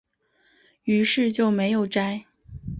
[0.85, 2.25] 於是就没有摘